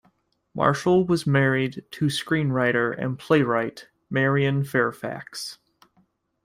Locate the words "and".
2.91-3.19